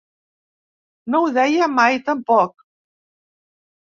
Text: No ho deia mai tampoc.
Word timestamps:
No 1.15 1.19
ho 1.25 1.27
deia 1.35 1.67
mai 1.75 1.99
tampoc. 2.09 2.65